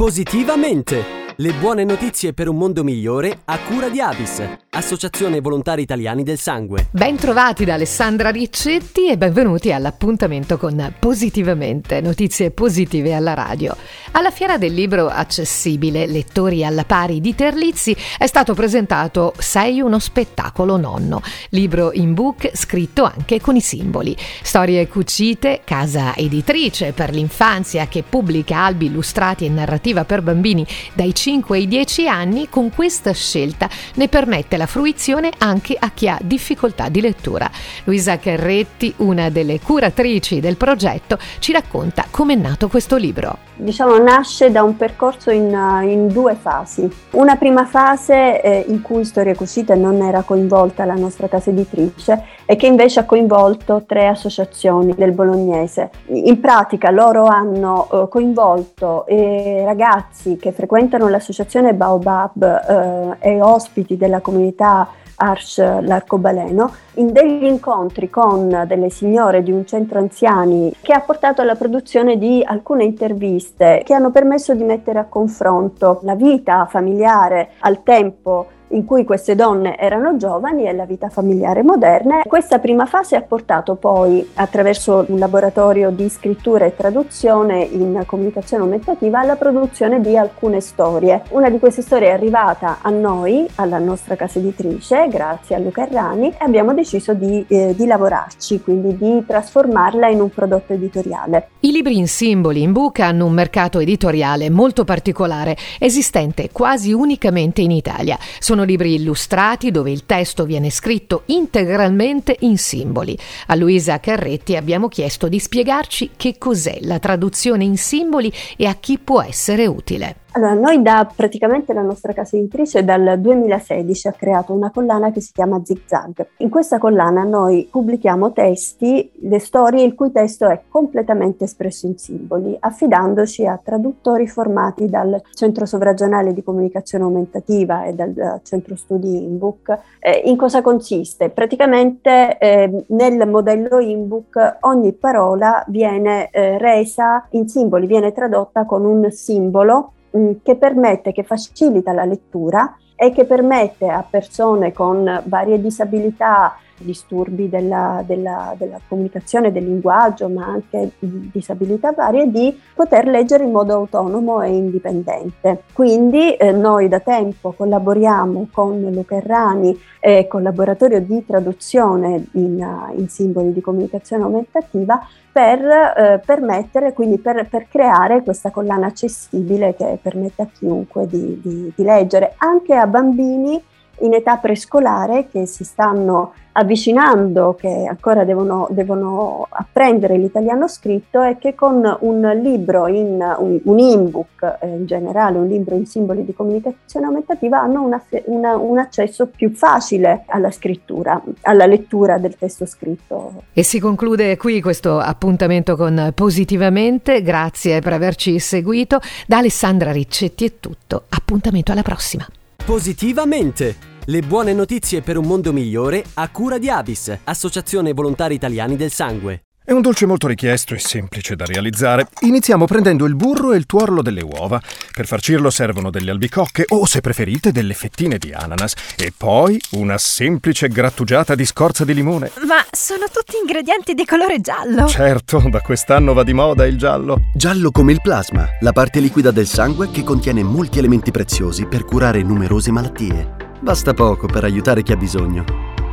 [0.00, 1.19] Positivamente!
[1.40, 6.38] Le buone notizie per un mondo migliore a cura di Avis, Associazione Volontari Italiani del
[6.38, 6.88] Sangue.
[6.90, 13.74] Ben trovati da Alessandra Riccetti e benvenuti all'appuntamento con Positivamente, notizie positive alla radio.
[14.10, 19.98] Alla Fiera del Libro Accessibile Lettori alla pari di Terlizzi è stato presentato Sei uno
[19.98, 24.14] spettacolo nonno, libro in book scritto anche con i simboli.
[24.42, 31.14] Storie cucite, casa editrice per l'infanzia che pubblica albi illustrati e narrativa per bambini dai
[31.14, 36.08] 5 5 ai 10 anni, con questa scelta ne permette la fruizione anche a chi
[36.08, 37.48] ha difficoltà di lettura.
[37.84, 43.38] Luisa Carretti, una delle curatrici del progetto, ci racconta come è nato questo libro.
[43.54, 45.50] Diciamo nasce da un percorso in,
[45.84, 46.90] in due fasi.
[47.10, 52.24] Una prima fase eh, in cui Storia Cucita non era coinvolta la nostra casa editrice
[52.50, 55.90] e che invece ha coinvolto tre associazioni del bolognese.
[56.06, 63.40] In pratica loro hanno eh, coinvolto eh, ragazzi che frequentano la l'associazione Baobab eh, e
[63.40, 70.74] ospiti della comunità Arch l'Arcobaleno in degli incontri con delle signore di un centro anziani
[70.80, 76.00] che ha portato alla produzione di alcune interviste che hanno permesso di mettere a confronto
[76.02, 81.62] la vita familiare al tempo in cui queste donne erano giovani e la vita familiare
[81.62, 82.22] moderna.
[82.26, 88.62] Questa prima fase ha portato poi, attraverso un laboratorio di scrittura e traduzione in comunicazione
[88.62, 91.22] aumentativa, alla produzione di alcune storie.
[91.30, 95.86] Una di queste storie è arrivata a noi, alla nostra casa editrice, grazie a Luca
[95.86, 101.48] Errani, e abbiamo deciso di, eh, di lavorarci, quindi di trasformarla in un prodotto editoriale.
[101.60, 107.60] I libri in simboli in book hanno un mercato editoriale molto particolare, esistente quasi unicamente
[107.60, 108.16] in Italia.
[108.38, 113.16] Sono sono libri illustrati dove il testo viene scritto integralmente in simboli.
[113.46, 118.74] A Luisa Carretti abbiamo chiesto di spiegarci che cos'è la traduzione in simboli e a
[118.74, 120.19] chi può essere utile.
[120.32, 125.20] Allora, noi da praticamente la nostra casa editrice dal 2016 ha creato una collana che
[125.20, 126.24] si chiama Zig Zag.
[126.36, 131.98] In questa collana noi pubblichiamo testi, le storie il cui testo è completamente espresso in
[131.98, 139.24] simboli, affidandoci a traduttori formati dal Centro Sovranazionale di Comunicazione Aumentativa e dal Centro Studi
[139.24, 139.78] Inbook.
[139.98, 141.30] Eh, in cosa consiste?
[141.30, 148.84] Praticamente eh, nel modello Inbook ogni parola viene eh, resa in simboli, viene tradotta con
[148.84, 155.22] un simbolo Mm, che permette, che facilita la lettura e che permette a persone con
[155.26, 163.06] varie disabilità disturbi della, della, della comunicazione, del linguaggio, ma anche disabilità varie, di poter
[163.06, 165.64] leggere in modo autonomo e indipendente.
[165.72, 172.24] Quindi eh, noi da tempo collaboriamo con Luca Errani e con il laboratorio di traduzione
[172.32, 178.86] in, in simboli di comunicazione aumentativa per eh, permettere, quindi per, per, creare questa collana
[178.86, 183.62] accessibile che permette a chiunque di, di, di leggere, anche a bambini
[184.00, 191.38] in età prescolare che si stanno avvicinando, che ancora devono, devono, apprendere l'italiano scritto e
[191.38, 196.24] che con un libro, in, un, un in-book eh, in generale, un libro in simboli
[196.24, 202.36] di comunicazione aumentativa, hanno una, una, un accesso più facile alla scrittura, alla lettura del
[202.36, 203.42] testo scritto.
[203.52, 207.22] E si conclude qui questo appuntamento con Positivamente.
[207.22, 209.00] Grazie per averci seguito.
[209.26, 211.04] Da Alessandra Riccetti è tutto.
[211.08, 212.26] Appuntamento alla prossima.
[212.64, 213.89] Positivamente!
[214.06, 218.90] Le buone notizie per un mondo migliore a cura di Avis, Associazione Volontari Italiani del
[218.90, 219.44] Sangue.
[219.62, 222.08] È un dolce molto richiesto e semplice da realizzare.
[222.22, 224.60] Iniziamo prendendo il burro e il tuorlo delle uova.
[224.92, 228.74] Per farcirlo servono delle albicocche o, se preferite, delle fettine di ananas.
[228.96, 232.32] E poi una semplice grattugiata di scorza di limone.
[232.48, 234.88] Ma sono tutti ingredienti di colore giallo.
[234.88, 237.24] Certo, da quest'anno va di moda il giallo.
[237.34, 241.84] Giallo come il plasma, la parte liquida del sangue che contiene molti elementi preziosi per
[241.84, 243.48] curare numerose malattie.
[243.62, 245.44] Basta poco per aiutare chi ha bisogno.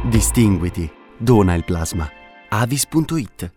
[0.10, 0.90] Distinguiti.
[1.18, 2.10] Dona il plasma.
[2.50, 3.57] avis.it